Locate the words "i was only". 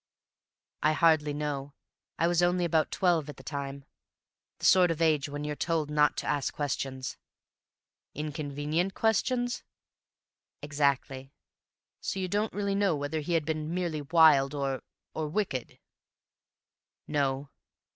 2.17-2.65